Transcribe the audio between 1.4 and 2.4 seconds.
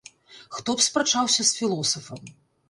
з філосафам!